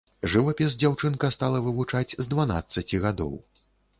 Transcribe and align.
Жывапіс 0.33 0.77
дзяўчынка 0.83 1.29
стала 1.35 1.61
вывучаць 1.67 2.17
з 2.25 2.25
дванаццаці 2.31 3.03
гадоў. 3.07 3.37